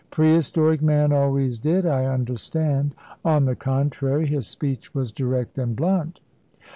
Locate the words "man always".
0.81-1.59